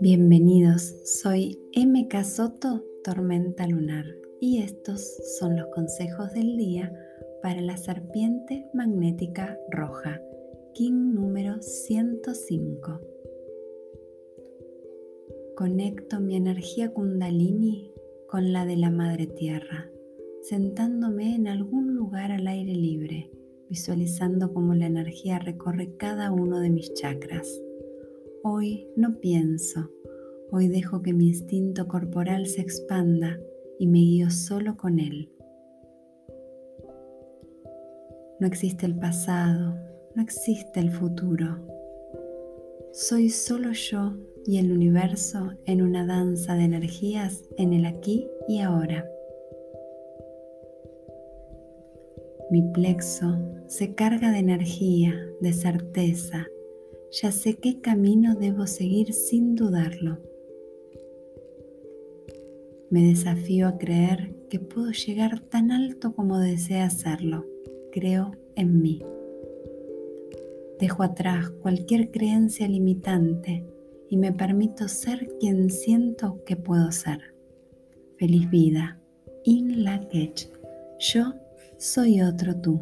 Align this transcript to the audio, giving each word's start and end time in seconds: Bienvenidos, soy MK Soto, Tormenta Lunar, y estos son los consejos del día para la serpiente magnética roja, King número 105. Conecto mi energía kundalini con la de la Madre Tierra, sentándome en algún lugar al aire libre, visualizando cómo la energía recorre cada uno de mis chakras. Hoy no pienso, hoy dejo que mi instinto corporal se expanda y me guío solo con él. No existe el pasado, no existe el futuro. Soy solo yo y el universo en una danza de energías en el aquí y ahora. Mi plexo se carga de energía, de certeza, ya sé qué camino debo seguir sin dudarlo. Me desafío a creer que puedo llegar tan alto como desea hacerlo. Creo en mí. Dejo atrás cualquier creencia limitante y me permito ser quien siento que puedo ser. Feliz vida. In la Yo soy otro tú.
Bienvenidos, 0.00 0.82
soy 1.04 1.58
MK 1.76 2.24
Soto, 2.24 2.84
Tormenta 3.02 3.66
Lunar, 3.66 4.04
y 4.40 4.62
estos 4.62 5.00
son 5.38 5.56
los 5.56 5.66
consejos 5.74 6.32
del 6.34 6.56
día 6.56 6.92
para 7.42 7.60
la 7.60 7.76
serpiente 7.76 8.70
magnética 8.74 9.58
roja, 9.70 10.20
King 10.74 11.14
número 11.14 11.60
105. 11.60 13.00
Conecto 15.56 16.20
mi 16.20 16.36
energía 16.36 16.92
kundalini 16.92 17.92
con 18.28 18.52
la 18.52 18.64
de 18.66 18.76
la 18.76 18.90
Madre 18.90 19.26
Tierra, 19.26 19.90
sentándome 20.42 21.34
en 21.34 21.48
algún 21.48 21.94
lugar 21.94 22.30
al 22.30 22.46
aire 22.46 22.74
libre, 22.74 23.30
visualizando 23.68 24.52
cómo 24.52 24.74
la 24.74 24.86
energía 24.86 25.38
recorre 25.38 25.96
cada 25.96 26.30
uno 26.30 26.60
de 26.60 26.70
mis 26.70 26.92
chakras. 26.94 27.60
Hoy 28.42 28.86
no 28.96 29.18
pienso, 29.20 29.90
hoy 30.50 30.68
dejo 30.68 31.02
que 31.02 31.12
mi 31.12 31.28
instinto 31.28 31.88
corporal 31.88 32.46
se 32.46 32.60
expanda 32.60 33.38
y 33.78 33.86
me 33.86 33.98
guío 33.98 34.30
solo 34.30 34.76
con 34.76 34.98
él. 34.98 35.30
No 38.40 38.46
existe 38.46 38.86
el 38.86 38.96
pasado, 38.96 39.76
no 40.14 40.22
existe 40.22 40.80
el 40.80 40.90
futuro. 40.90 41.58
Soy 42.92 43.30
solo 43.30 43.72
yo 43.72 44.16
y 44.46 44.58
el 44.58 44.72
universo 44.72 45.52
en 45.66 45.82
una 45.82 46.06
danza 46.06 46.54
de 46.54 46.64
energías 46.64 47.44
en 47.56 47.72
el 47.72 47.84
aquí 47.84 48.28
y 48.46 48.60
ahora. 48.60 49.06
Mi 52.50 52.62
plexo 52.62 53.38
se 53.66 53.94
carga 53.94 54.30
de 54.30 54.38
energía, 54.38 55.14
de 55.40 55.52
certeza, 55.52 56.46
ya 57.10 57.30
sé 57.30 57.54
qué 57.56 57.80
camino 57.80 58.34
debo 58.34 58.66
seguir 58.66 59.12
sin 59.12 59.54
dudarlo. 59.54 60.18
Me 62.90 63.02
desafío 63.04 63.68
a 63.68 63.76
creer 63.76 64.34
que 64.48 64.60
puedo 64.60 64.92
llegar 64.92 65.40
tan 65.40 65.70
alto 65.72 66.14
como 66.14 66.38
desea 66.38 66.86
hacerlo. 66.86 67.44
Creo 67.92 68.32
en 68.56 68.80
mí. 68.80 69.02
Dejo 70.78 71.02
atrás 71.02 71.50
cualquier 71.50 72.10
creencia 72.10 72.66
limitante 72.66 73.66
y 74.08 74.16
me 74.16 74.32
permito 74.32 74.88
ser 74.88 75.28
quien 75.38 75.70
siento 75.70 76.42
que 76.46 76.56
puedo 76.56 76.90
ser. 76.92 77.34
Feliz 78.16 78.48
vida. 78.48 78.98
In 79.44 79.84
la 79.84 80.00
Yo 80.98 81.34
soy 81.78 82.20
otro 82.20 82.56
tú. 82.56 82.80